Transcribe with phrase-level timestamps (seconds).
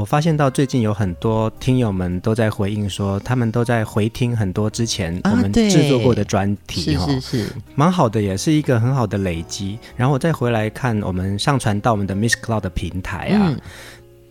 [0.00, 9.78] 我发现到最近有很多听友们都在回应说，他们都在回听很多之前我们制作过的专题，哈、啊，是是是，蛮好的，也是一个很好的累积。
[9.96, 13.60] 然后我再回来看我们上传到我们的 Miss Cloud 的平台啊，嗯、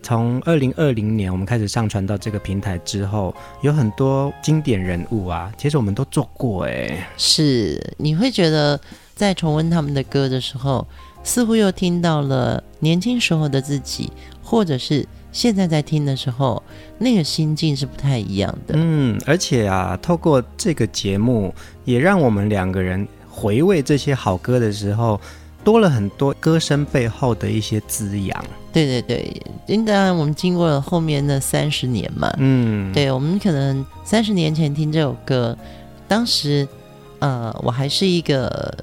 [0.02, 8.80] 从二零二零年我们开始上传到这个平台之后，有很多经典人物啊，其实我们都做过哎，是，你会觉得
[9.14, 10.84] 在重温他们的歌的时候，
[11.22, 14.12] 似乎又听到了年轻时候的自己，
[14.42, 15.06] 或者是。
[15.32, 16.60] 现在在听的时候，
[16.98, 18.74] 那个心境是不太一样的。
[18.76, 25.20] 嗯，而且啊，透过这个节目，也让我们两个人回味这些好歌的时候，
[25.62, 28.44] 多了很多歌声背后的一些滋养。
[28.72, 32.32] 对对对，应该我们经过了后面的三十年嘛。
[32.38, 35.56] 嗯，对，我们可能三十年前听这首歌，
[36.08, 36.66] 当时
[37.20, 38.74] 呃，我还是一个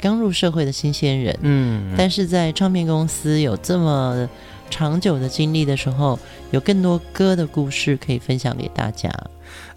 [0.00, 1.36] 刚入社会的新鲜人。
[1.42, 4.28] 嗯，但是在唱片公司有这么。
[4.70, 6.18] 长久的经历的时候，
[6.50, 9.10] 有更多歌的故事可以分享给大家。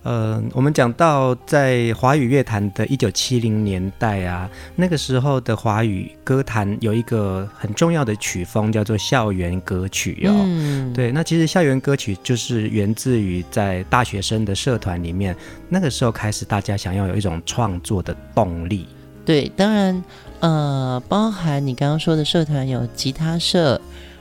[0.02, 10.34] 呃，我们讲到在华语乐坛的一九七零年代啊，那个时候的华语歌坛有一个很重要的曲风叫做校园歌曲哦。
[10.34, 15.36] 嗯，对，那其实校园歌曲就是源自于在大学生的社团里面，
[15.68, 18.88] 那个时候开始大家想要有一种创作的动力。
[19.26, 20.04] 对，当然，
[20.40, 23.80] 呃，包含你刚刚说的社团有吉他社。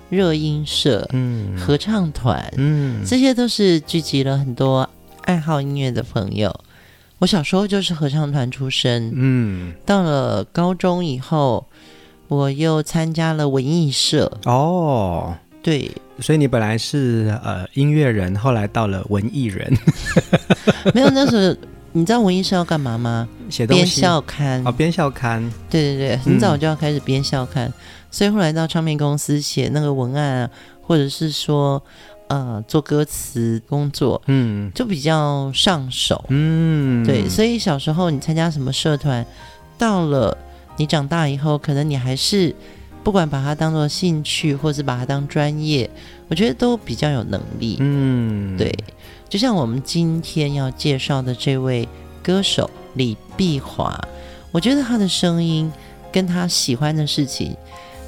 [0.09, 4.89] 热音社、嗯，合唱团，嗯，这些都是聚集了很多
[5.25, 6.55] 爱好音乐的朋友。
[7.19, 11.67] 我小时候就是合唱团出身，嗯，到了高中以后，
[12.29, 14.33] 我又参加了文艺社。
[14.45, 19.77] 哦，对，所以你本来是呃音乐人，后来到了文艺人。
[20.95, 21.57] 没有，那时候
[21.93, 23.29] 你知道文艺社要干嘛吗？
[23.51, 23.83] 写东西。
[23.83, 24.67] 编校刊。
[24.67, 25.43] 哦，编校刊。
[25.69, 27.67] 对对对，很早就要开始编校刊。
[27.67, 27.73] 嗯
[28.11, 30.51] 所以后来到唱片公司写那个文案啊，
[30.83, 31.83] 或者是说，
[32.29, 37.29] 呃，做歌词工作，嗯，就比较上手，嗯，对。
[37.29, 39.25] 所以小时候你参加什么社团，
[39.77, 40.37] 到了
[40.77, 42.55] 你长大以后，可能你还是
[43.05, 45.89] 不管把它当做兴趣，或是把它当专业，
[46.29, 48.75] 我觉得都比较有能力，嗯，对。
[49.29, 51.87] 就像我们今天要介绍的这位
[52.23, 53.99] 歌手李碧华，
[54.51, 55.71] 我觉得他的声音
[56.11, 57.55] 跟他喜欢的事情。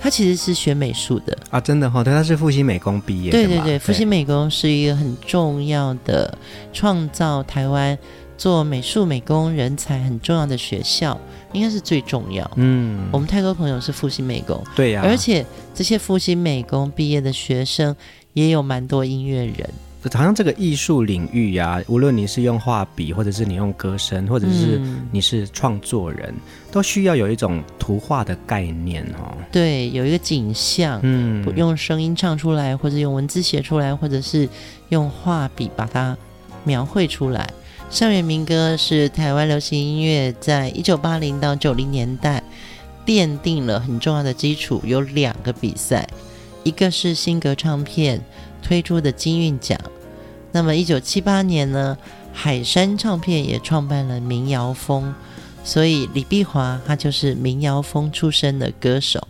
[0.00, 3.36] 他其实是学美术的啊，真的哈、哦，对，他是复兴美工毕业的。
[3.36, 6.36] 对对对，复兴美工是一个很重要的
[6.72, 7.96] 创造台湾
[8.38, 11.20] 做美术美工人才很重要的学校，
[11.52, 12.50] 应该是最重要。
[12.56, 15.44] 嗯，我们太多朋友是复兴美工，对呀、啊，而且
[15.74, 17.94] 这些复兴美工毕业的学生
[18.32, 19.70] 也有蛮多音乐人。
[20.12, 24.80] 好像这个艺术领域呀、啊，无论你是用画笔，或者是你用歌声，或者是
[25.12, 26.40] 你是创作人、嗯，
[26.72, 29.36] 都需要有一种图画的概念哦。
[29.52, 34.48] 对，有一个景象，嗯，用声音唱出来，或者用文字写出来，或者是
[34.88, 36.16] 用画笔把它
[36.64, 37.48] 描绘出来。
[37.90, 42.42] 校园民歌是台湾流行音乐在一九八零到九零年代
[43.04, 44.80] 奠定了很重要的基础。
[44.84, 46.08] 有两个比赛，
[46.62, 48.18] 一个是新格唱片。
[48.62, 49.78] 推出的金韵奖，
[50.52, 51.96] 那么一九七八年呢，
[52.32, 55.14] 海山唱片也创办了民谣风，
[55.64, 59.26] 所以李碧华他就是民谣风出身的歌手。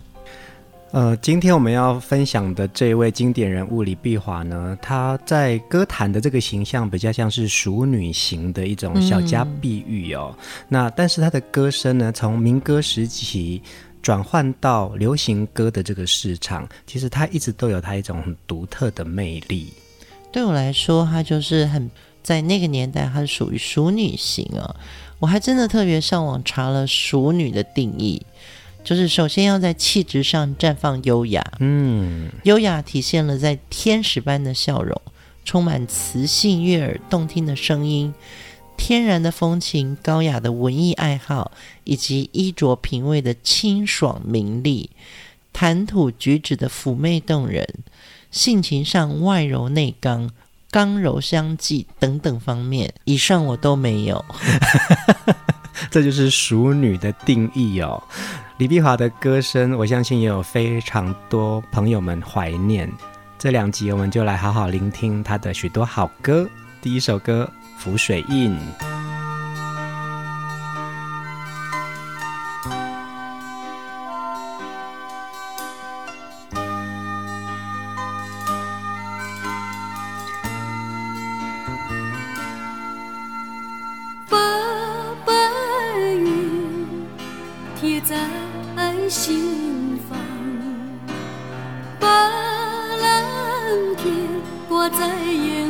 [0.92, 10.34] 呃，今天我们要分享的这位经典人物李碧华呢，她在歌坛的这个形象比较像是熟女型的一种小家碧玉哦。
[10.36, 13.62] 嗯、那但是她的歌声呢，从民歌时期。
[14.02, 19.72] 转换到流行歌的这个市场，其实它一直都有它一种很独特的魅力。
[20.32, 21.90] 对我来说，它就是很
[22.22, 24.74] 在那个年代，它是属于熟女型啊。
[25.18, 28.22] 我还真的特别上网查了熟女的定义，
[28.82, 34.98] 就是首先要在气质上绽放优雅，嗯，优雅体现了在天使般的笑容，
[35.44, 38.14] 充满磁性悦耳动听的声音。
[38.82, 41.52] 天然的风情、高雅的文艺爱好，
[41.84, 44.88] 以及衣着品味的清爽明丽，
[45.52, 47.68] 谈吐举止的妩媚动人，
[48.30, 50.30] 性情上外柔内刚。
[50.72, 54.24] 刚柔相济等等方面，以上我都没有。
[55.90, 58.02] 这就是淑女的定义哦。
[58.56, 62.90] 李碧华的歌声，我相信也有非常多朋友们怀念。
[63.38, 66.48] 这两集我们就来好好聆听她的许多好歌。
[66.80, 67.50] 第一首歌
[67.80, 68.54] 《浮水印，
[84.28, 84.36] 把
[85.24, 85.32] 白
[86.12, 87.08] 云
[87.80, 88.14] 贴在
[89.08, 90.18] 心房，
[91.98, 93.24] 把蓝
[93.96, 94.14] 天
[94.68, 95.69] 挂在眼。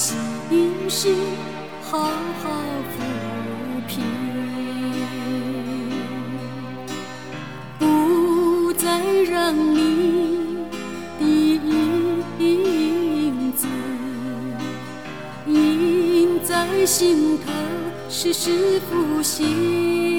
[0.00, 0.16] 心
[0.88, 1.14] 事
[1.82, 2.48] 好好
[2.88, 2.96] 抚
[3.86, 4.02] 平，
[7.78, 8.98] 不再
[9.30, 10.56] 让你
[11.18, 11.22] 的
[12.38, 13.66] 影子
[15.46, 17.52] 印在心头，
[18.08, 20.09] 时时不息。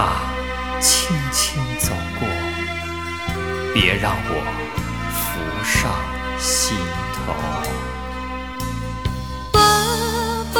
[0.00, 0.06] 它
[0.80, 2.26] 轻轻走过，
[3.74, 4.32] 别让我
[5.12, 5.18] 浮
[5.62, 5.92] 上
[6.38, 6.74] 心
[7.14, 7.34] 头。
[9.52, 9.58] 把
[10.54, 10.58] 白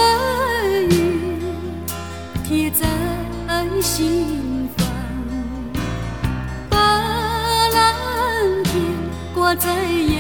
[0.91, 0.93] 云
[2.45, 2.87] 贴在
[3.81, 4.87] 心房，
[6.69, 8.75] 把蓝天
[9.35, 10.20] 挂在眼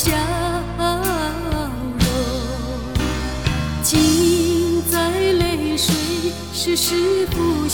[0.00, 0.12] 笑
[0.78, 1.98] 容
[3.82, 5.92] 尽在泪水，
[6.54, 7.66] 时时不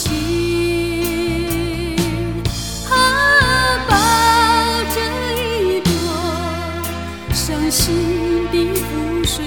[2.88, 2.94] 啊。
[3.86, 3.94] 抱
[4.94, 4.96] 着
[5.36, 5.90] 一朵
[7.34, 7.84] 伤心
[8.50, 9.44] 的露水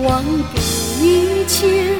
[0.00, 0.20] 莲，
[0.52, 0.58] 给
[1.00, 1.93] 你千。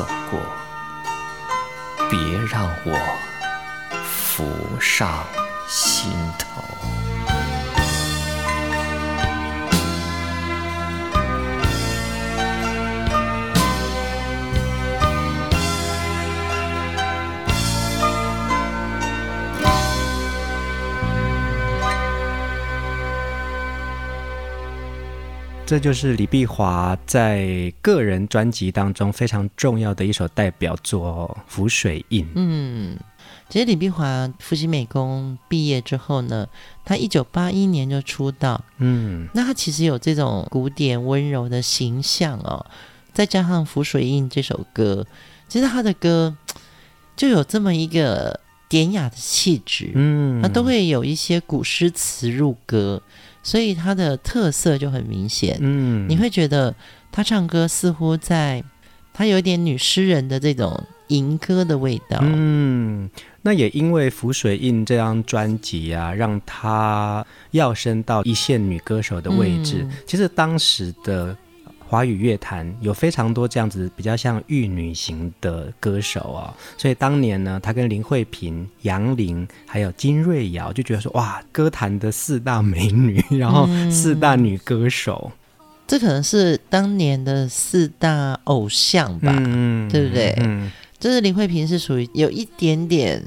[0.00, 0.40] 走过，
[2.08, 2.98] 别让我
[4.02, 5.26] 浮上。
[5.68, 6.64] 心头。
[25.70, 32.24] 这就是李碧华在个人专辑当中非常重要的一首代表作《浮水印》。
[32.34, 32.98] 嗯。
[33.48, 36.48] 其实李碧华复习美工毕业之后呢，
[36.84, 38.64] 他一九八一年就出道。
[38.78, 42.66] 嗯，那他其实有这种古典温柔的形象哦，
[43.12, 45.06] 再加上《浮水印》这首歌，
[45.46, 46.36] 其实他的歌
[47.16, 49.92] 就有这么一个典雅的气质。
[49.94, 53.00] 嗯，他都会有一些古诗词入歌，
[53.42, 55.56] 所以他的特色就很明显。
[55.60, 56.74] 嗯，你会觉得
[57.10, 58.62] 他唱歌似乎在，
[59.12, 62.18] 他有一点女诗人的这种吟歌的味道。
[62.20, 63.08] 嗯。
[63.42, 69.78] 那也因为《浮水印》这张专辑啊，让她跃升到一线女歌手的位置。
[69.80, 71.34] 嗯、其实当时的
[71.90, 85.32] 华语乐坛有非常多这样子比较像玉女型的歌手啊，所以当年呢，他跟林慧萍、杨玲还有金瑞瑶就觉得说，哇，歌坛的四大美女， 然后四大女歌手。
[85.34, 85.36] 嗯
[85.90, 90.32] 这可能是当年的四大偶像吧，嗯、对不对？
[90.38, 90.70] 嗯，
[91.00, 93.20] 就是林慧萍是属于有一点点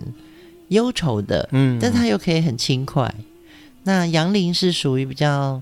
[0.70, 3.13] 忧愁的，嗯，但她又可以很轻快。
[3.84, 5.62] 那杨林是属于比较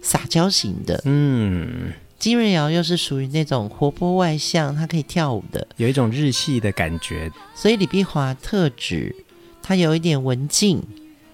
[0.00, 7.32] 撒娇型的，嗯，金瑞瑶又是属于那种活泼外向，她可以跳舞的，有一种日系的感觉。
[7.54, 9.16] 所以李碧华特质，
[9.62, 10.82] 她有一点文静，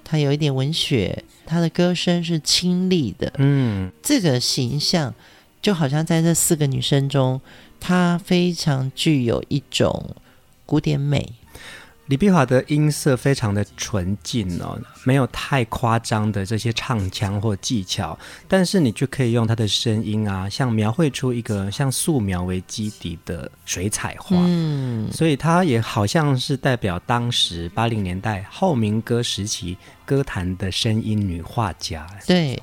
[0.04, 1.24] 她有一点文学。
[1.44, 5.12] 她的歌声是清丽的，嗯，这个形象
[5.60, 7.40] 就好像在这四个女生中，
[7.80, 10.14] 她非常具有一种
[10.64, 11.32] 古典美。
[12.06, 24.36] 李碧华的音色非常的纯净哦，没有太夸张的这些唱腔或技巧，但是你就可以用她的声音啊，像描绘出一个像素描为基底的水彩画。
[24.38, 32.06] 嗯，所以她也好像是代表当时八零年代后民歌时期歌坛的声音女画家。
[32.24, 32.62] 对，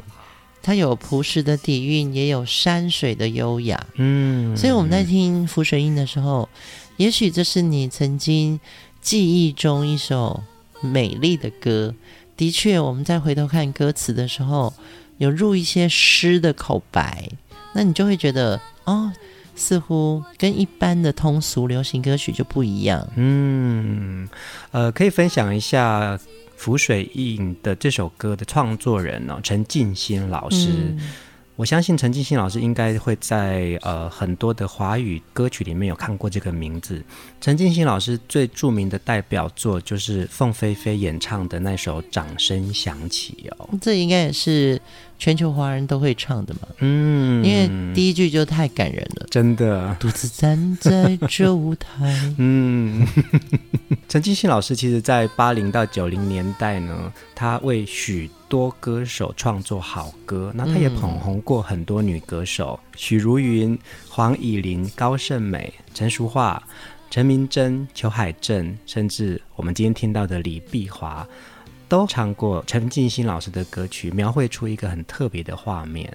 [0.62, 3.86] 她有朴实的底蕴，也有山水的优雅。
[3.96, 6.48] 嗯，所以我们在听《浮水印》的时候，
[6.96, 8.58] 也许这是你曾经。
[9.04, 10.42] 记忆中一首
[10.82, 11.94] 美丽的歌，
[12.38, 14.74] 的确，我们再回头看歌词的时候，
[15.18, 17.30] 有入一些诗的口白，
[17.76, 19.12] 那你就会觉得，哦，
[19.56, 23.06] 似乎跟一般的通俗流行歌曲就不一样。
[23.18, 24.28] 嗯，
[24.72, 26.16] 呃，可以分享一下
[26.56, 30.70] 《浮水印》的这首歌的创作人呢、哦，陈静心老师。
[30.72, 31.00] 嗯
[31.56, 37.04] 我相信陈进兴老师应该会在呃很多的华语歌曲里面有看过这个名字。
[37.40, 44.82] 陈进兴老师最著名的代表作就是凤飞飞演唱的那首《掌声响起》哦，这应该也是
[45.20, 46.62] 全球华人都会唱的嘛。
[46.80, 49.96] 嗯，因为第一句就太感人了，真的。
[50.00, 52.34] 独自站在这舞台。
[52.40, 53.08] 嗯，
[54.10, 63.76] 陈进兴老师其实在八零到九零年代呢，他为许多歌手创作好歌，那他也捧红过很多女歌手，许茹芸、
[64.08, 66.62] 黄乙玲、高胜美、陈淑桦、
[67.10, 71.28] 陈明真、裘海正，甚至我们今天听到的李碧华，
[71.90, 76.08] 都唱过陈进兴老师的歌曲，描绘出一个很特别的画面。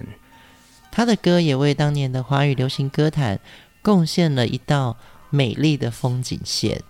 [0.89, 3.37] 他的歌也为当年的华语流行歌坛
[3.81, 4.95] 贡献了一道
[5.29, 6.81] 美丽的风景线。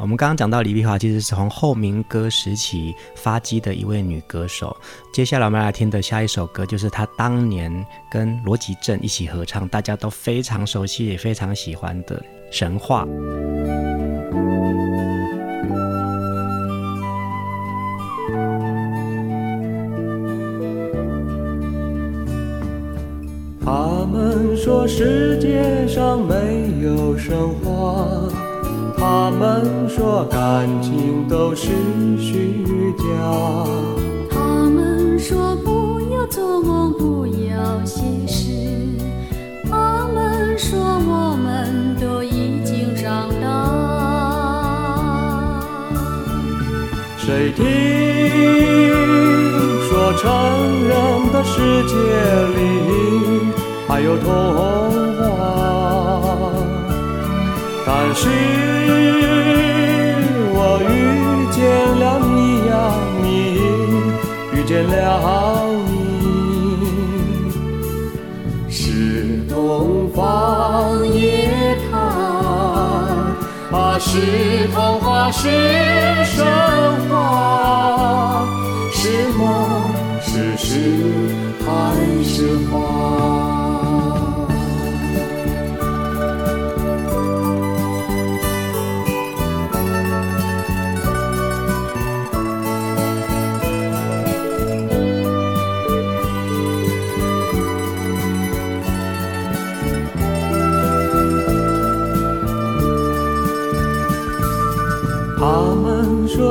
[0.00, 4.76] 我们刚刚讲到李碧华，其实是从后民歌时期发迹的一位女歌手。
[5.12, 12.18] 接下来我们来听的下一首歌，就是她当年跟罗吉正一起合唱，大家都非常熟悉也非常喜欢的
[12.50, 13.04] 《神话》。
[23.64, 26.34] 他们说世界上没
[26.82, 28.45] 有神话。
[28.98, 31.68] 他们说感情都是
[32.18, 33.04] 虚假，
[34.30, 38.50] 他们说不要做梦，不要写诗，
[39.70, 43.46] 他们说我们都已经长大。
[47.18, 47.64] 谁听
[49.88, 50.92] 说成人
[51.32, 51.94] 的世界
[52.56, 52.58] 里
[53.86, 54.60] 还有童话？
[57.84, 58.75] 但是。
[64.76, 65.90] 见了你，
[68.68, 71.96] 是东方夜谭，
[73.72, 75.48] 啊，是童话，是
[76.26, 76.44] 神
[77.08, 78.46] 话，
[78.92, 79.80] 是梦，
[80.20, 80.74] 是诗，
[81.64, 83.25] 还是花？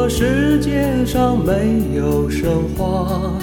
[0.06, 2.48] 说世界上没有神
[2.78, 3.34] 话，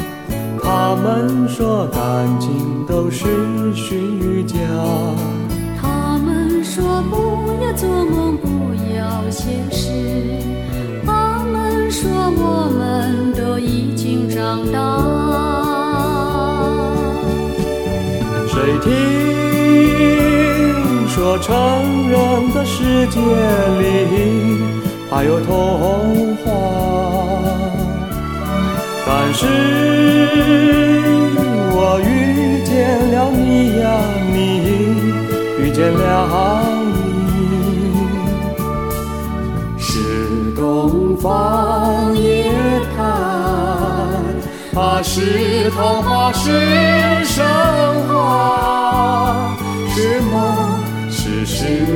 [0.62, 2.00] 他们说感
[2.38, 3.26] 情都是
[3.74, 4.56] 虚假。
[5.80, 8.46] 他们说不要做梦，不
[8.96, 9.90] 要现实。
[11.04, 14.78] 他们说我们都已经长大。
[18.46, 18.92] 谁听
[21.08, 23.20] 说成人的世界
[23.80, 24.81] 里？
[25.14, 26.50] 还有童话，
[29.06, 29.44] 但是
[31.70, 32.72] 我遇见
[33.12, 33.84] 了你呀，
[34.32, 34.38] 你
[35.60, 36.64] 遇见了
[36.94, 36.96] 你，
[39.78, 39.84] 是
[40.56, 42.50] 东方夜
[42.96, 42.98] 谭，
[44.72, 46.48] 它是童话，是
[47.26, 47.44] 神
[48.08, 49.54] 话，
[49.94, 50.40] 是梦，
[51.10, 51.86] 是诗，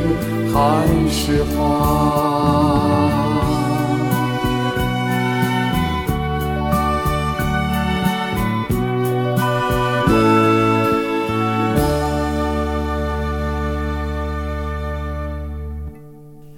[0.57, 3.13] 还是花？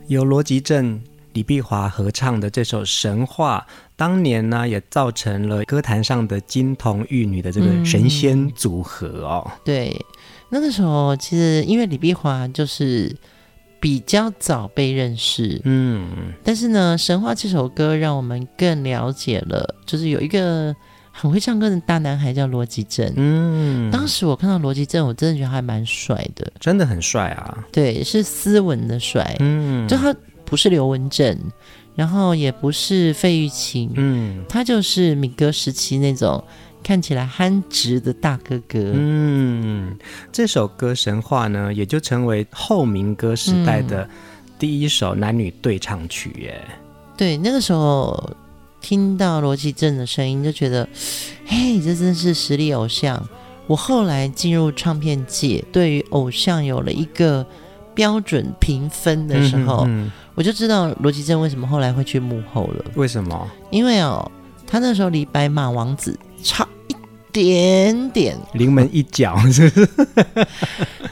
[0.07, 1.02] 由罗吉正、
[1.33, 9.43] 李碧华合唱的这首《神话》，当年呢也造成了歌坛上的金童玉女的这个神仙组合哦。
[9.45, 10.07] 嗯、对，
[10.50, 13.12] 那个时候其实因为李碧华就是
[13.80, 16.08] 比较早被认识，嗯，
[16.42, 20.75] 但是呢，《神话》这首歌让我们更了解了，就是有一个。
[21.11, 31.37] 很会唱歌的大男孩叫罗吉正，嗯，当时我看到罗吉正，我真的觉得还蛮帅的，真的很帅啊，对，是斯文的帅，嗯，就他不是刘文正，
[31.97, 36.40] 然后也不是费玉清，嗯，他就是民歌时期那种
[36.88, 39.95] 看起来憨直的大哥哥，嗯，
[40.33, 44.09] 这首歌《神话》呢，也就成为后民歌时代的
[44.59, 46.66] 第一首男女对唱曲耶，
[47.14, 48.30] 对，那个时候。
[48.80, 50.88] 听到罗吉正的声音，就觉得，
[51.45, 53.21] 嘿，这真是实力偶像。
[53.66, 57.45] 我后来进入唱片界，对于偶像有了一个
[57.92, 62.85] 标准评分的时候，嗯嗯、我就知道罗吉正为什么后来会去幕后了。
[62.95, 63.50] 为什么？
[63.71, 64.30] 因为哦，
[64.64, 66.77] 他那时候离白马王子差一
[67.32, 69.88] 点点，临门一脚，是不是？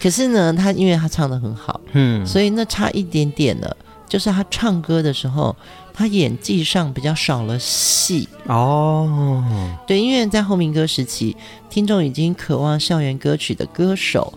[0.00, 3.68] 可是呢，他因为他唱的很好，嗯，所以那差一点点呢，
[4.08, 5.54] 就是他唱歌的时候。
[5.98, 9.48] 他演技上比较少了戏哦，
[9.86, 11.34] 对，因为在后民歌时期，
[11.70, 14.30] 听众已经渴望校园歌曲的歌手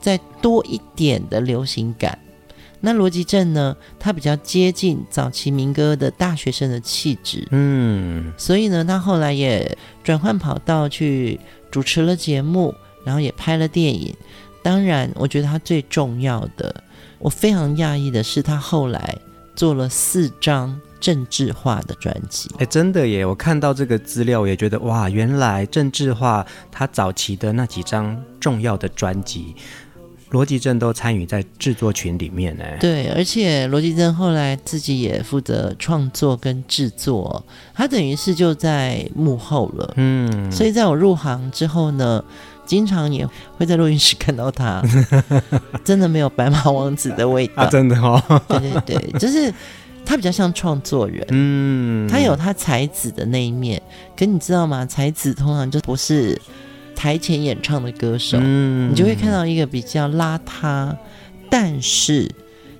[0.00, 2.18] 再多一点的流行感。
[2.84, 14.14] 那罗吉正呢，他比较接近早期民歌的大学生的气质，嗯，所以呢，他后来也转换跑道去主持了节目，然后也拍了电影。
[14.62, 16.84] 当然，我觉得他最重要的，
[17.18, 19.16] 我非常讶异的是，他后来
[19.56, 20.78] 做了四张。
[21.00, 23.26] 政治化的专辑，哎，真的耶！
[23.26, 29.54] 我看到这个资料，我也觉得哇，原来政治化他早期的那几张重要的专辑，
[30.30, 32.64] 罗辑正都参与在制作群里面呢。
[32.80, 39.94] 对，而且罗辑正后来自己也负责创作跟制作，他等于是就在幕后了。
[39.96, 42.24] 嗯，所以在我入行之后呢，
[42.66, 44.82] 经常也会在录音室看到他，
[45.84, 48.22] 真的没有白马王子的味道， 啊、真的哦。
[48.48, 49.52] 对对对，就是。
[50.06, 53.80] 他比较像创作人，嗯，他有他才子的那一面。
[54.14, 54.84] 可你知道吗？
[54.84, 56.38] 才子通常就不是
[56.94, 60.96] 台前演唱的歌手，嗯，你就会看到一个比较邋遢，
[61.50, 62.30] 但是。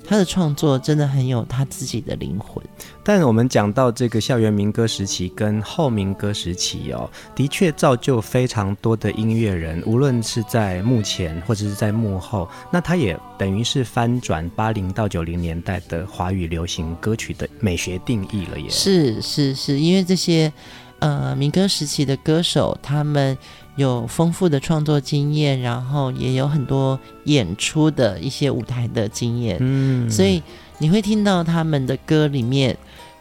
[0.06, 2.62] 他的创作真的很有他自己的灵魂，
[3.02, 18.68] 但我们讲到这个校园民歌时期跟后民歌时期哦，的确造就非常多的音乐人，无论是在幕前或者是在幕后，那他也等于是翻转八零到九零年代的华语流行歌曲的美学定义了耶。
[18.68, 20.52] 是是是，因为这些
[20.98, 23.38] 呃民歌时期的歌手，他们。
[23.76, 30.42] 有丰富的创作经验，然后也有很多演出的一些舞台的经验，嗯，所以
[30.78, 32.76] 你会听到他们的歌里面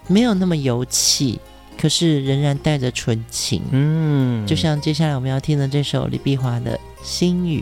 [0.08, 1.40] 没有那么油气，
[1.80, 7.62] 可是仍然带着纯情，嗯，就像接下来我们要听的这首李碧华的《心语》。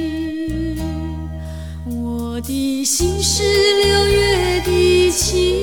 [2.51, 3.43] 我的心是
[3.81, 5.55] 六月的晴，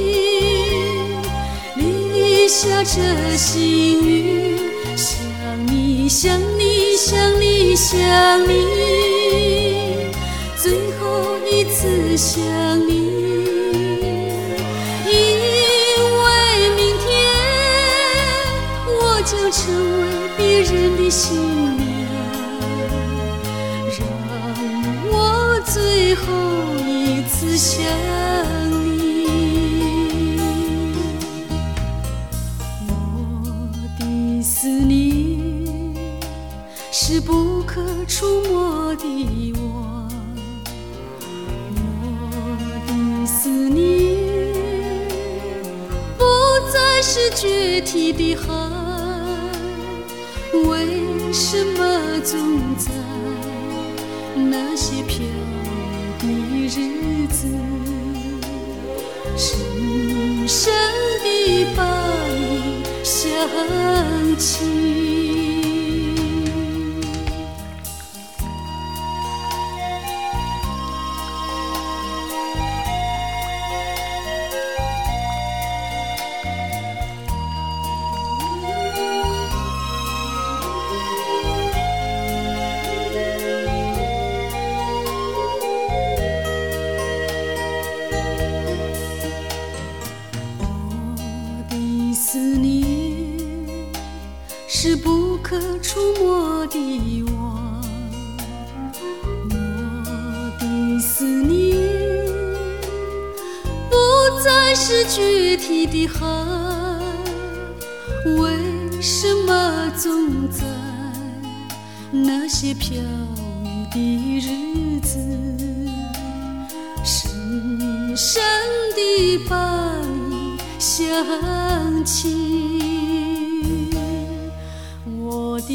[1.77, 4.57] 滴下着心雨，
[4.97, 5.21] 想
[5.67, 7.99] 你想你想你想
[8.49, 8.55] 你，
[10.57, 12.41] 最后一次想
[12.89, 12.95] 你，
[15.05, 16.27] 因为
[16.75, 17.07] 明天
[18.87, 19.61] 我将成
[20.01, 21.37] 为别人的新
[27.59, 27.83] 想
[28.71, 29.27] 你，
[32.89, 32.93] 我
[33.99, 35.93] 的思念
[36.93, 39.03] 是不可触摸的
[39.57, 40.09] 我，
[41.75, 41.81] 我
[42.87, 44.17] 的思念
[46.17, 46.25] 不
[46.73, 48.47] 再是决堤的海，
[50.53, 52.39] 为什么总
[52.77, 52.93] 在
[54.37, 55.27] 那些飘
[56.69, 57.49] 日子，
[59.39, 59.59] 深
[60.47, 60.71] 深
[61.25, 61.83] 地把
[62.37, 63.27] 你想
[64.37, 65.58] 起？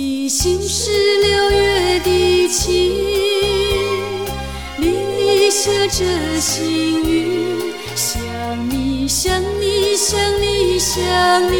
[0.06, 2.94] 你心是六月的晴，
[4.78, 6.04] 零下着
[6.42, 8.20] 细雨，想
[8.70, 9.96] 你想你。
[9.96, 11.02] 想你想
[11.50, 11.56] 你，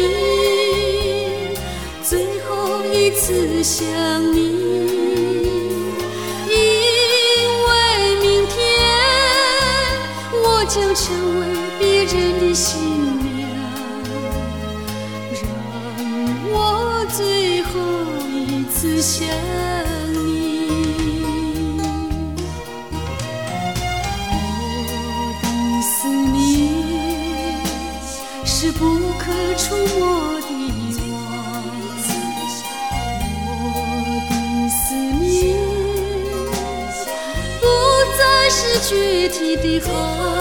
[2.02, 3.86] 最后一次想
[4.34, 4.38] 你，
[6.50, 6.54] 因
[7.64, 7.72] 为
[8.20, 8.54] 明天
[10.42, 11.42] 我将成为
[11.78, 12.83] 别人的新
[18.84, 19.26] 思想，
[20.12, 20.68] 你
[21.78, 21.82] 我
[25.40, 25.44] 的
[25.80, 26.36] 思念
[28.44, 28.84] 是不
[29.18, 30.48] 可触摸的
[31.10, 31.16] 网，
[33.46, 33.48] 我
[34.28, 34.32] 的
[34.68, 35.24] 思念
[37.58, 37.64] 不
[38.18, 38.92] 再是具
[39.30, 40.33] 体的海。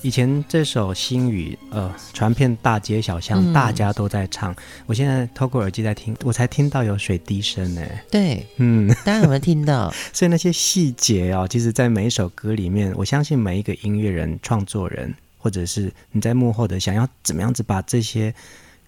[0.00, 4.54] 以前这首《心语》呃，传遍大街小巷，嗯，大家都在唱。
[4.86, 7.82] 我现在透过耳机在听，我才听到有水滴声呢。
[8.10, 9.92] 对，嗯，大家有没有听到？
[10.14, 18.32] 所以那些细节哦，其实，在每一首歌里面，我相信每一个音乐人、创作人，或者是你在幕后的，想要怎么样子把这些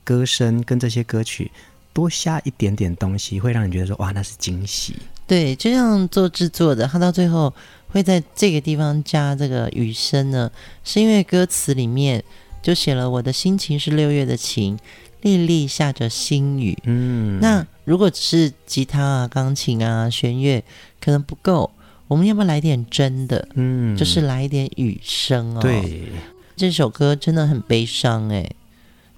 [0.04, 1.50] 歌声跟这些歌曲
[1.92, 4.96] 多下一点点东西，会让你觉得说，哇，那是惊喜。
[5.30, 7.54] 对，就像做制作的，他到最后
[7.92, 10.50] 会在这个地方加这个雨声呢，
[10.82, 12.24] 是因为歌词里面
[12.60, 14.76] 就写了我的心情是六月的晴，
[15.22, 16.76] 沥沥下着新雨。
[16.82, 20.64] 嗯，那如果只是吉他啊、钢琴啊、弦乐，
[21.00, 21.70] 可能不够，
[22.08, 23.46] 我们要不要来点真的？
[23.54, 25.60] 嗯，就是来一点雨声哦。
[25.60, 26.08] 对，
[26.56, 28.56] 这首歌真的很悲伤诶，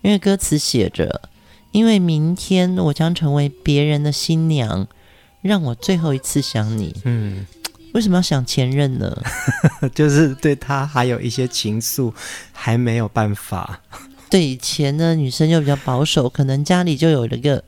[0.03, 1.23] 因为歌词写着，
[1.71, 4.87] 因为明天我将成为别人的新娘。
[5.43, 6.97] 让我最后一次想你。
[7.05, 7.47] 嗯，
[7.93, 9.15] 为什么要想前任呢？
[9.95, 12.13] 就是对他还有一些情愫，
[12.53, 13.81] 还没有办法。
[14.31, 17.63] 对，以前呢女生就比较保守，可能家里就有了个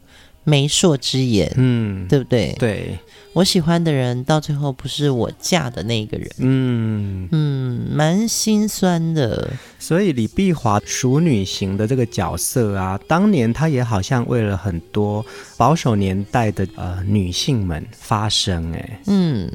[0.44, 1.52] 媒妁之言。
[1.56, 2.54] 嗯，对不对？
[2.58, 2.98] 对。
[3.32, 9.50] 我喜欢的人到最后不是我嫁的那个人，嗯嗯，蛮心酸的。
[9.76, 15.26] 所以李碧华熟女型的这个角色啊，当年她也好像为了很多
[15.56, 19.00] 保守年代的呃女性们发声哎。
[19.06, 19.50] 嗯，《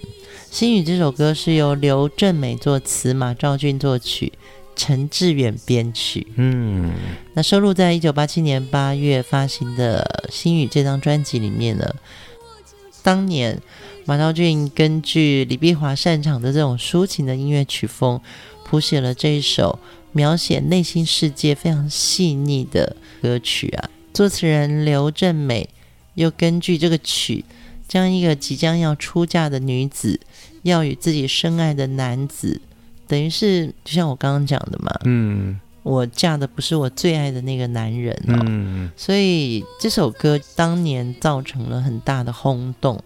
[0.51, 4.33] 心语》这首歌是由刘正美作词，马兆骏作曲，
[4.79, 6.25] 陈志远编曲。
[6.37, 6.93] 嗯，
[7.33, 11.93] 那收录在一九八七年八月发行的《心语》这张专辑里面呢。
[13.03, 13.61] 当年，
[14.05, 18.21] 马兆骏根据李碧华擅长的这种抒情的音乐曲风，
[18.63, 19.79] 谱写了这一首
[20.13, 23.89] 描写内心世界非常细腻的歌曲啊。
[24.13, 25.67] 作词人刘正美
[26.13, 27.43] 又根据这个曲，
[27.85, 30.21] 将一个即将要出嫁的女子，
[30.61, 32.61] 要与自己深爱的男子
[33.09, 43.03] 等于是就像我刚刚讲的嘛，嗯，我嫁的不是我最爱的那个男人哦，嗯，所以这首歌当年造成了很大的轰动。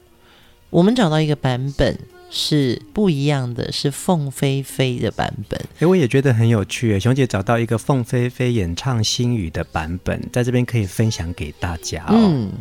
[0.69, 1.97] 我们找到一个版本
[2.31, 5.61] 是不一样的，是凤飞飞的版本。
[5.79, 6.99] 哎，我也觉得很有趣。
[6.99, 12.15] 熊姐找到一个凤飞飞演唱《心语》的版本，在这边可以分享给大家哦。
[12.15, 12.51] 嗯，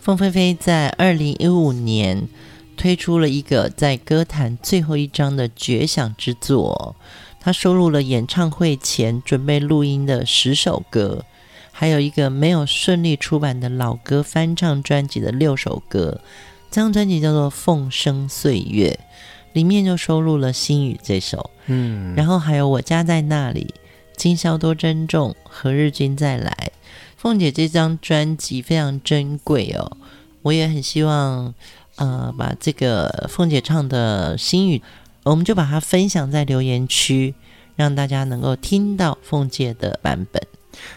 [0.00, 2.26] 凤飞飞在二零一五年
[2.76, 6.96] 推出了一个在歌坛最后一张的绝响之作，
[7.40, 11.24] 他收录了演唱会前准备录音的十首歌，
[11.70, 16.20] 还有一个没有顺利出版的老歌翻唱专辑的六首歌。
[16.70, 18.98] 这张专辑叫做《凤声岁月》，
[19.52, 23.74] 里面就收录了《心语》这首，嗯，然后还有《我家在那里》，
[24.16, 26.72] 今宵多珍重，何日君再来。
[27.18, 29.96] 凤姐这张专辑非常珍贵哦，
[30.40, 31.54] 我也很希望，
[32.02, 34.78] 呃，把这个凤姐唱的《心语》，
[35.22, 37.32] 我们就把它分享在留言区，
[37.76, 40.42] 让大家能够听到凤姐的版本。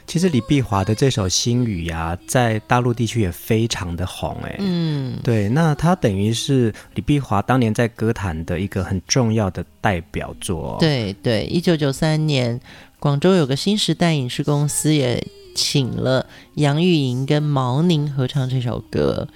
[0.07, 4.55] 其实李碧华的这首《心语》呀，在大陆地区也非常的红哎。
[4.57, 10.75] 嗯，对，那它等于是李碧华当年在歌坛的一个很重要的代表作。
[10.79, 12.59] 对对，一九九三年，
[12.99, 19.27] 广州有个新时代影视公司也请了杨钰莹跟毛宁合唱这首歌，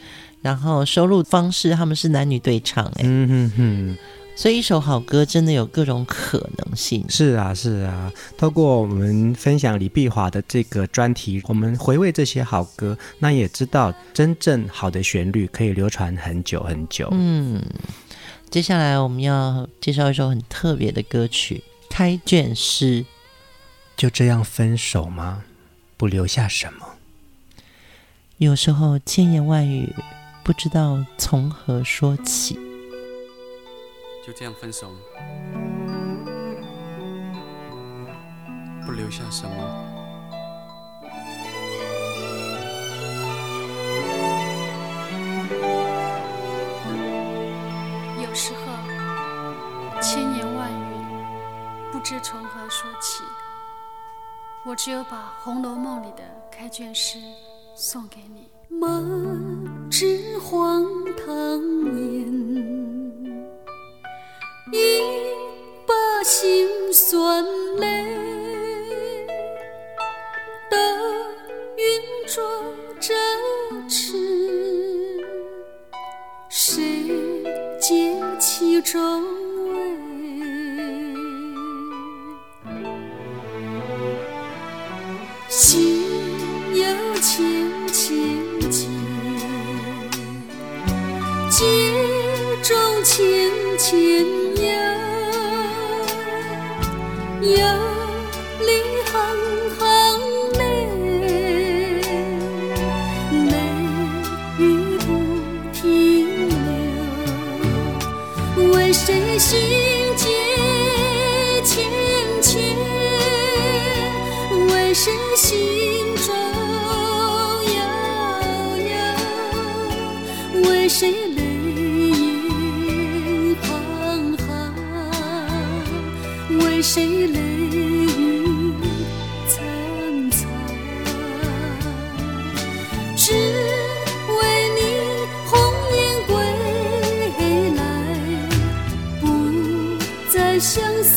[0.42, 3.02] 然后收录方式他们是男女对唱哎。
[3.04, 3.98] 嗯哼哼。
[4.36, 7.04] 所以一首好歌真的有各种可能性。
[7.10, 8.10] 是啊，是啊。
[8.38, 17.10] 透过我们分享李碧华的这个专题，我们回味这些好歌，那也知道真正好的旋律可以流传很久很久。
[17.12, 17.62] 嗯，
[18.50, 21.62] 接下来我们要介绍一首很特别的歌曲
[21.94, 23.04] 《开卷诗》。
[23.98, 25.44] 就这样分手吗？
[25.98, 26.86] 不留下什么？
[28.38, 29.94] 有时候千言万语，
[30.50, 32.56] 不知道从何说起。
[34.26, 34.92] 就这样分手，
[38.84, 39.56] 不留下什么。
[48.20, 53.22] 有时候千言万语，不知从何说起。
[54.66, 57.20] 我只有把《红楼梦》里的开卷诗
[57.76, 58.50] 送给你。
[58.68, 59.59] 梦
[59.90, 61.26] 知荒唐
[61.96, 62.30] 言。
[64.72, 65.02] 一
[65.88, 67.44] 把辛酸
[67.78, 68.06] 泪，
[70.70, 70.78] 都
[71.76, 71.84] 匀
[72.28, 72.44] 作
[73.00, 73.16] 这
[73.90, 74.16] 词，
[76.50, 76.84] 谁
[77.82, 79.24] 解其中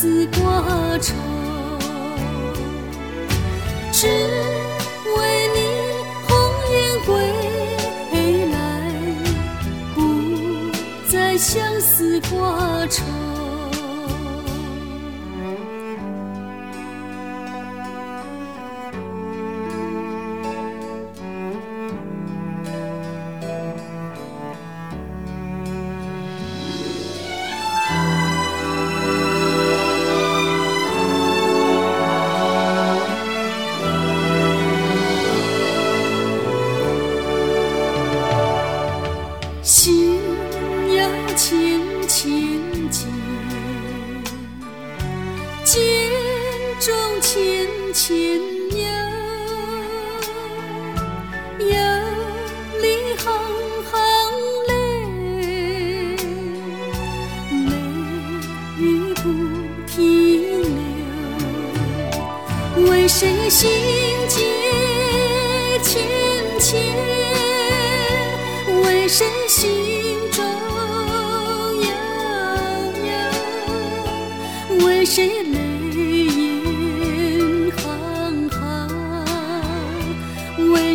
[0.03, 1.15] 思挂愁。
[3.93, 5.59] 只为你
[6.27, 6.29] 红
[6.73, 6.75] 颜
[7.07, 7.13] 归
[8.51, 8.57] 来，
[9.95, 10.01] 不
[11.09, 13.05] 再相思挂愁。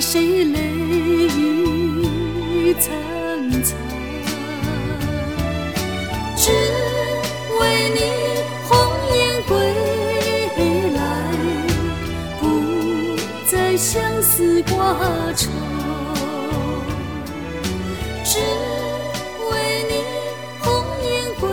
[0.09, 0.57] 谁泪
[1.35, 2.93] 雨苍
[3.61, 3.77] 苍，
[6.37, 6.49] 只
[7.59, 7.99] 为你
[8.69, 8.71] 红
[9.13, 9.51] 颜归
[10.95, 10.97] 来，
[12.39, 12.41] 不
[13.51, 14.95] 再相思挂
[15.33, 15.51] 愁。
[18.23, 18.39] 只
[19.51, 19.93] 为你
[20.61, 21.49] 红颜归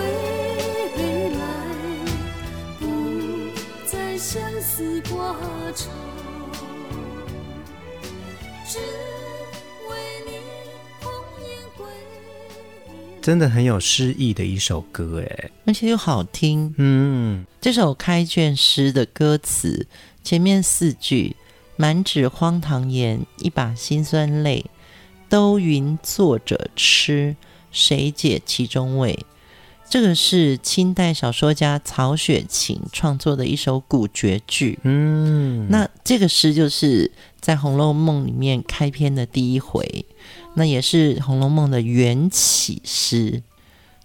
[1.35, 1.43] 来，
[2.79, 2.85] 不
[3.85, 5.35] 再相思挂
[5.75, 5.91] 愁。
[13.25, 16.75] 真的很有诗意的一首歌，哎，而且又好听。
[16.77, 19.87] 嗯，这首开卷诗的歌词
[20.23, 21.35] 前面四句
[21.77, 24.67] “满纸荒唐言，一把辛酸泪，
[25.31, 27.35] 都云作者痴，
[27.73, 29.19] 谁解其中味？”
[29.89, 34.79] 这个是清代小说家曹雪芹创作的一首古绝句。
[34.83, 37.11] 嗯，那这个诗就是
[37.41, 40.05] 在《红楼梦》里面开篇的第一回。
[40.57, 43.43] 那也是《红楼梦》的缘起诗，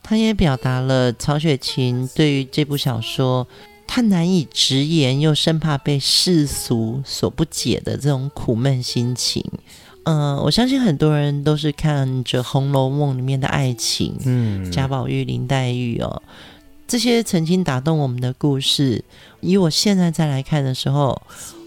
[0.01, 3.47] 它也表达了曹雪芹对于这部小说，
[3.85, 9.45] 他难以直言，又生怕被世俗所不解的这种苦闷心情。
[10.05, 16.21] 嗯、呃，我相信很多人都是看着《红楼梦》里面的爱情，嗯，贾宝玉、林黛玉哦，
[16.88, 19.03] 这些曾经打动我们的故事，
[19.41, 21.21] 以我现在再来看的时候，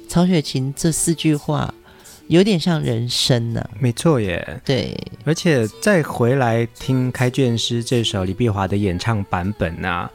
[0.08, 1.72] 曹雪芹这四句话。
[2.32, 4.58] 有点像人生呢、啊，没错耶。
[4.64, 10.10] 对，而且再回来听《开卷师》这首李碧华的演唱版本啊，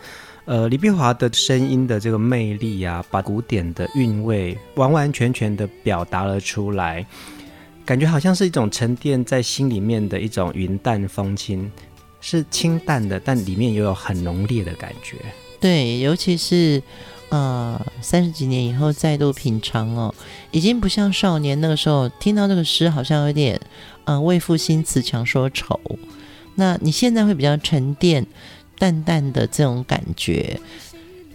[0.45, 7.05] 呃，李碧华的声音的这个魅力啊，把古典的韵味完完全全的表达了出来，
[7.85, 11.71] 感觉好像是一种沉淀在心里面的一种云淡风轻，
[12.19, 15.17] 是清淡的，但里面又有很浓烈的感觉。
[15.61, 16.81] 对，尤其是。
[17.29, 20.15] 呃，三十几年以后再度品尝哦，
[20.51, 23.59] 已经不像少年那个时候听到这个诗，好像有点
[24.05, 25.77] 呃为赋新词强说愁。
[26.55, 28.25] 那你现在会比较沉淀、
[28.79, 30.57] 淡淡的这种感觉，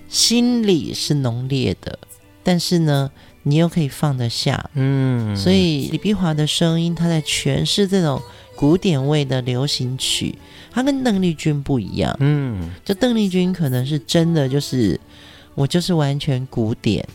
[0.08, 1.98] 心里是浓烈的，
[2.42, 3.10] 但是呢，
[3.42, 4.70] 你又可以放得下。
[4.72, 8.22] 嗯，所以李碧华的声音，他在诠释这种
[8.56, 10.34] 古典味的流行曲，
[10.70, 12.16] 他跟邓丽君不一样。
[12.20, 14.98] 嗯，就邓丽君可能是真的就是。
[15.54, 17.06] 我就是完全古典，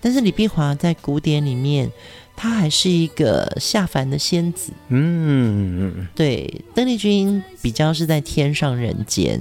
[0.00, 1.90] 但是李碧华在古典里面，
[2.34, 4.72] 她还是一个下凡的仙子。
[4.88, 9.40] 嗯，对，邓丽君比较是在天上人间，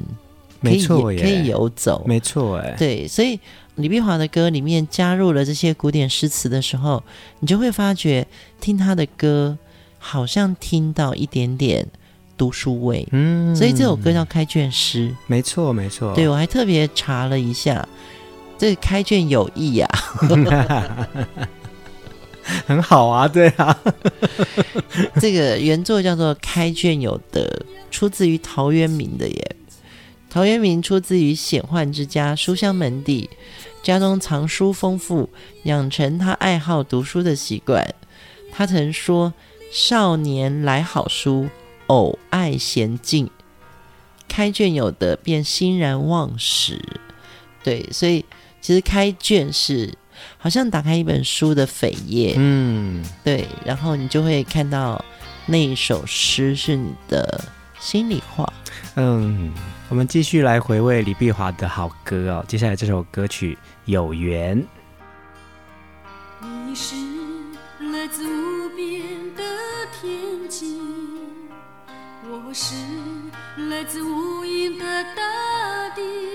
[0.59, 3.39] 没错，可以游走，没错，哎，对，所以
[3.75, 7.01] 李碧华的歌里面加入了这些古典诗词的时候，
[7.39, 8.27] 你就会发觉
[8.59, 9.57] 听他的歌，
[9.97, 11.87] 好像听到一点点
[12.37, 13.07] 读书味。
[13.11, 16.13] 嗯，所以这首歌叫《开卷诗》，没错，没错。
[16.13, 17.87] 对，我还特别查了一下。
[18.61, 19.89] 这开卷有益呀，
[22.67, 23.75] 很好啊，对啊。
[25.19, 27.41] 这个原作叫做《开卷有德》，
[27.89, 29.55] 出自于陶渊明的耶。
[30.29, 33.27] 陶渊明出自于显宦之家，书香门第，
[33.81, 35.27] 家中藏书丰富，
[35.63, 37.95] 养成他爱好读书的习惯。
[38.51, 39.33] 他曾说
[39.73, 41.49] ：“少年来好书，
[41.87, 43.27] 偶爱闲静，
[44.27, 46.79] 开卷有德，便欣然忘食。”
[47.65, 48.23] 对，所以。
[48.61, 49.91] 其实开卷是
[50.37, 55.03] 好像打开一本书的扉页，嗯，对，然后你就会看到
[55.47, 57.43] 那一首诗是你的
[57.79, 58.53] 心里话。
[58.95, 59.51] 嗯，
[59.89, 62.45] 我们继续来回味李碧华的好歌哦。
[62.47, 64.61] 接下来这首歌曲《有缘》。
[66.67, 66.95] 你是
[67.91, 69.01] 来自无边
[69.35, 69.43] 的
[69.99, 70.77] 天际，
[72.29, 72.75] 我是
[73.69, 76.30] 来自无垠的大地。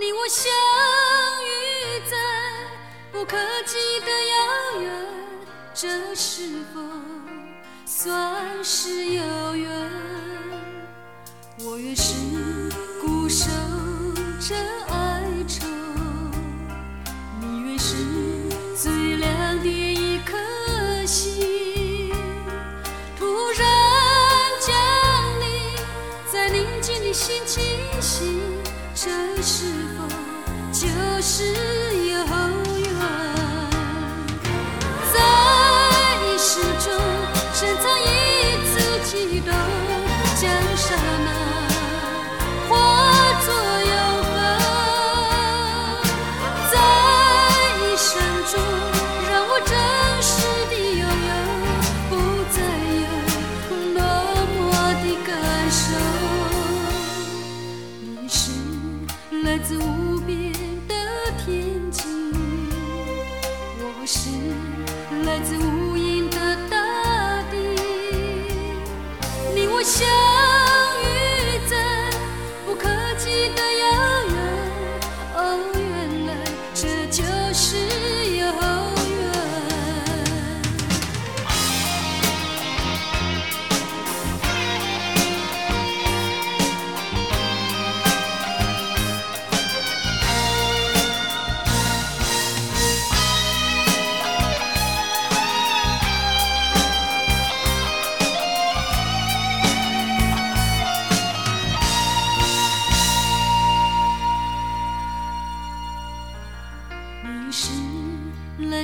[0.00, 0.50] 你我相
[1.44, 2.16] 遇在
[3.12, 3.36] 不可
[3.66, 4.90] 及的遥远，
[5.74, 6.80] 这是否
[7.84, 9.68] 算是有缘？
[11.58, 12.14] 我愿是
[12.98, 13.44] 固守
[14.40, 14.56] 着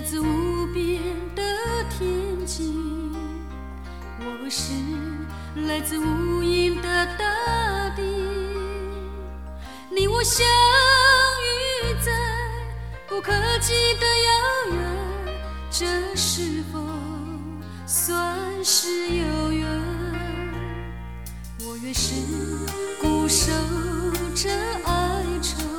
[0.08, 1.02] 自无边
[1.34, 1.42] 的
[1.90, 2.72] 天际，
[4.20, 4.72] 我是
[5.66, 8.02] 来自无垠的大地，
[9.90, 10.46] 你我相
[11.42, 12.12] 遇在
[13.08, 14.78] 不可及的遥远，
[15.72, 15.84] 这
[16.14, 16.78] 是否
[17.84, 19.68] 算是有缘，
[21.62, 22.14] 我越是
[23.02, 23.50] 固守
[24.36, 24.48] 着
[24.84, 25.75] 哀愁。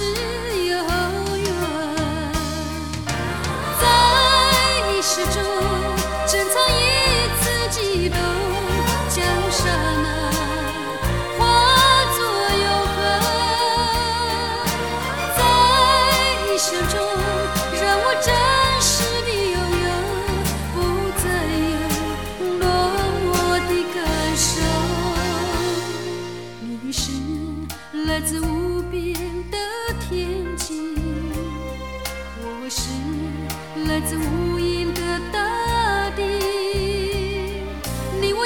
[0.00, 0.39] 是。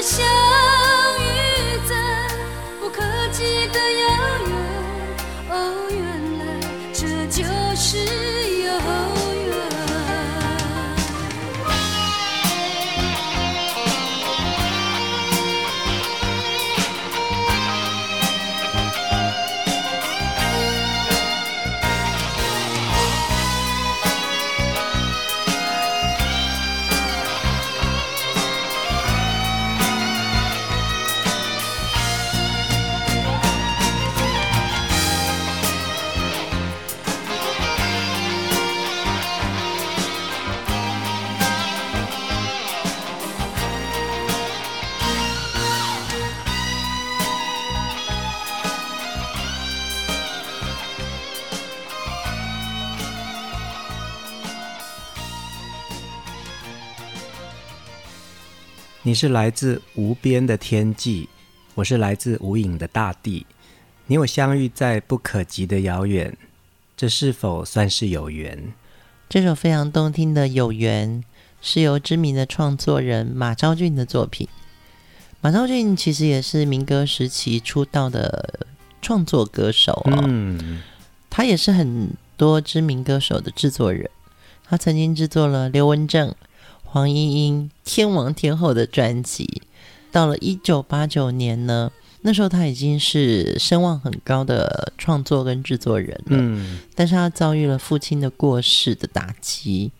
[0.04, 0.43] 想。
[59.28, 61.28] 来自无边的天际，
[61.74, 63.46] 我是来自无影的大地。
[64.06, 66.36] 你我相遇在不可及的遥远，
[66.96, 68.72] 这是否算是有缘？
[69.28, 71.22] 这首非常动听的《有缘》
[71.62, 74.48] 是由知名的创作人马昭俊的作品。
[75.40, 78.66] 马昭俊其实也是民歌时期出道的
[79.02, 80.24] 创作歌手哦。
[80.26, 80.82] 嗯，
[81.30, 84.10] 他也是很多知名歌手的制作人。
[84.66, 86.34] 他曾经制作了刘文正。
[86.94, 89.62] 黄莺莺天王天后的专辑，
[90.12, 91.90] 到了一九八九年呢，
[92.20, 96.36] 那时候他已经是声望很高的创作跟制作人了。
[96.38, 99.90] 嗯，但是他遭遇了父亲的过世的打击，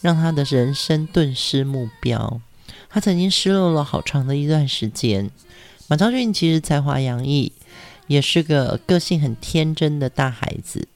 [0.00, 2.40] 让他的人生顿失目标。
[2.88, 5.28] 他曾经失落了好长的一段时间。
[5.88, 7.50] 马昭俊其实才华洋溢，
[8.06, 10.86] 也是个个性很天真的大孩子。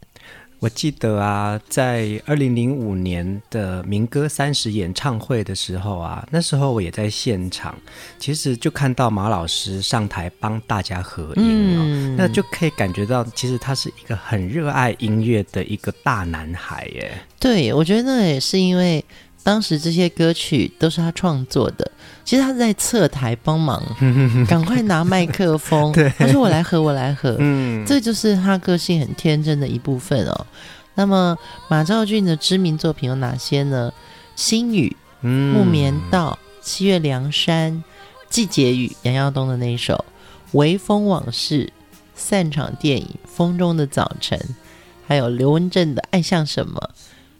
[0.62, 7.74] 我记得啊，在二零零五年的民歌三十演唱会的时候啊，那时候我也在现场，
[8.16, 11.42] 其实就看到马老师上台帮大家合影
[11.76, 17.12] 哦，嗯、那就可以感觉到，其实他是一个很热爱音乐的一个大男孩耶。
[17.40, 19.04] 对，我觉得那也是因为。
[19.44, 21.90] 当时这些歌曲都是他创作的，
[22.24, 23.82] 其实他在侧台帮忙，
[24.46, 25.90] 赶快拿麦克风。
[25.94, 30.46] 对，他说：“我来和，我来和。”嗯，这就是他个性很天真的一部分哦。
[30.94, 31.36] 那么
[31.68, 33.92] 马兆俊的知名作品有哪些呢？
[34.36, 34.96] 《星雨》、
[35.28, 37.72] 《木棉道》、《七月凉山》、
[38.28, 39.94] 《季节雨》、杨耀东的那一首
[40.52, 41.66] 《微风往事》、
[42.14, 44.38] 散场电影《风中的早晨》，
[45.06, 46.90] 还有刘文正的《爱像什么》、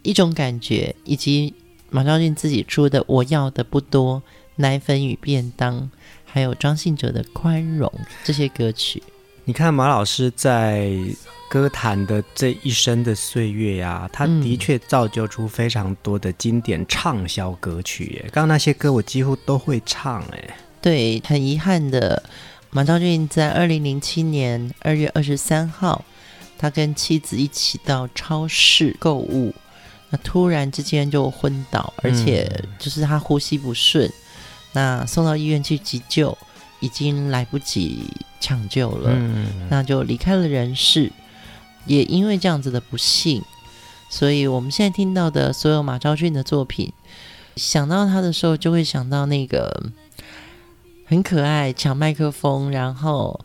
[0.03, 1.55] 一种感觉，以及。
[1.95, 4.17] 马昭俊自己出的《我要的不多》、
[4.57, 5.79] 《奶粉与便当》，
[6.25, 7.87] 还有张信哲的《宽容》
[8.25, 9.03] 这些歌曲。
[9.45, 10.97] 你看马老师在
[11.51, 18.23] 歌坛的这一生的岁月呀、啊，他的确造就出非常多的经典畅销歌曲耶。
[18.33, 20.57] 刚刚那些歌我几乎都会唱哎。
[20.81, 22.23] 对，很遗憾的，
[22.71, 26.03] 马昭俊在二零零七年二月二十三号，
[26.57, 29.55] 他跟妻子一起到超市购物，
[30.13, 32.49] 那突然之间就昏倒，而且
[32.79, 34.13] 就是他呼吸不顺，嗯、
[34.75, 36.37] 那送到医院去急救，
[36.79, 38.05] 已经来不及
[38.39, 41.11] 抢救了，嗯、那就离开了人世。
[41.85, 43.43] 也因为这样子的不幸，
[44.09, 46.93] 所以我们现在听到的所有马昭俊的作品，
[47.57, 49.91] 想到他的时候，就会想到那个
[51.05, 53.41] 很可爱抢麦克风，然后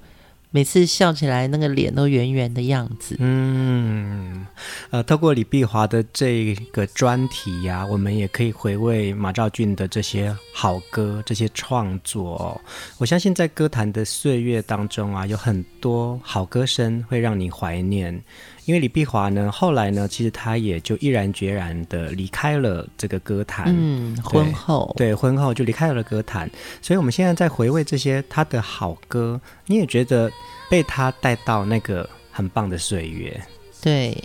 [0.50, 3.16] 每次笑起来那个脸都圆圆的样子。
[3.20, 4.46] 嗯，
[4.90, 12.60] 呃，透过李碧华的这个专题呀、我们也可以回味马兆俊的这些好歌、这些创作、
[12.98, 18.24] 我相信在歌坛的岁月当中啊，有很多好歌声会让你怀念。
[18.68, 23.74] 因为李碧华呢，后来呢，其实他也就毅然决然的离开了这个歌坛。
[23.74, 26.52] 嗯，婚后对，婚后就离开了歌坛。
[26.82, 30.30] 所以我们现在在回味这些他的好歌，你也觉得
[30.70, 33.42] 被他带到那个很棒的岁月。
[33.82, 34.22] 对，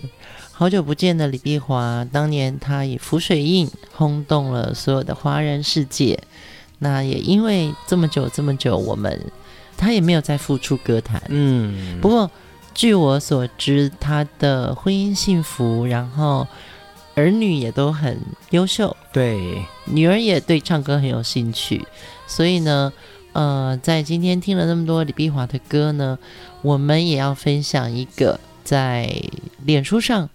[0.51, 6.18] 好久不见的李碧华，当年他以《浮水印》轰动了所有的华人世界。
[6.80, 9.24] 那也因为这么久这么久，我们
[9.76, 11.22] 他也没有再复出歌坛。
[11.28, 12.28] 嗯，不过。
[12.74, 16.46] 据我所知，他的婚姻幸福，然后
[17.14, 18.18] 儿女也都很
[18.50, 18.96] 优秀。
[19.12, 21.86] 对，女儿也对唱歌很有兴趣。
[22.26, 22.92] 所以呢，
[23.32, 26.18] 呃，在今天听了那么多李碧华的歌呢，
[26.62, 29.22] 我们也要分享一个在
[29.64, 30.30] 脸书上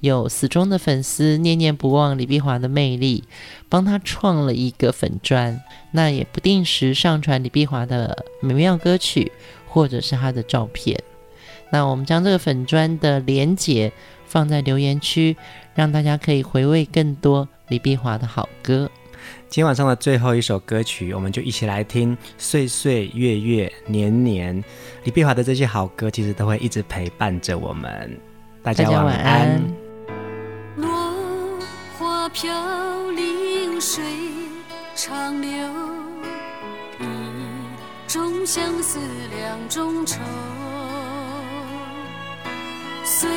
[0.00, 3.24] 有死忠的粉丝念念不忘李碧华的魅力，
[3.68, 5.60] 帮他创了一个粉砖，
[5.92, 9.32] 那也不定时上传李碧华的美妙歌曲
[9.66, 11.02] 或者是他的照片。
[11.72, 13.90] 那我们将这个粉砖的连结
[14.26, 15.34] 放在留言区，
[15.74, 18.90] 让大家可以回味更多李碧华的好歌。
[19.48, 24.62] 今天晚上的最后一首歌曲，我们就一起来听《岁岁月月年年》。
[25.04, 28.20] 李碧华的这些好歌，其实都会一直陪伴着我们。
[28.62, 29.62] 大家晚安。
[30.76, 30.90] 落
[31.98, 32.50] 花飘
[33.12, 34.04] 零水
[34.94, 35.50] 长流，
[37.00, 37.04] 一
[38.06, 38.98] 种相思
[39.34, 40.20] 两种愁。
[43.22, 43.30] 岁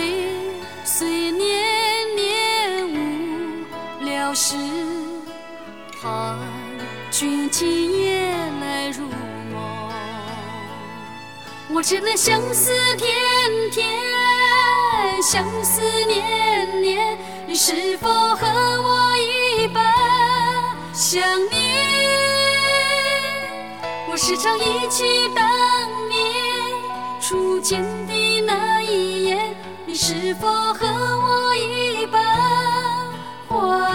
[0.83, 4.55] 岁年年无聊时，
[6.01, 6.39] 盼
[7.11, 8.25] 君今夜
[8.61, 9.05] 来入
[9.51, 9.93] 梦。
[11.69, 13.13] 我只能相思天
[13.71, 13.87] 天，
[15.21, 17.15] 相思年年，
[17.45, 18.47] 你是否和
[18.81, 19.83] 我一般
[20.95, 21.21] 想
[21.51, 21.61] 念？
[24.09, 26.17] 我时常忆起当年
[27.21, 28.14] 初见的。
[29.95, 33.94] 是否和我一般？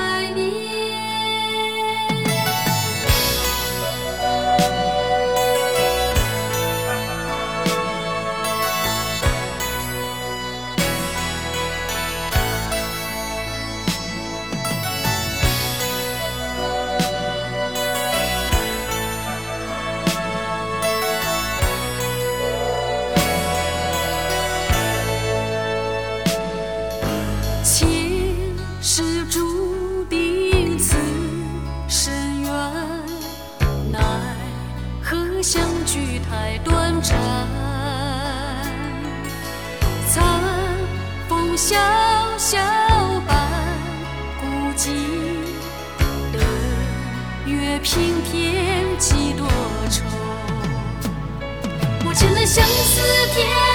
[52.53, 53.01] 相思
[53.33, 53.70] 天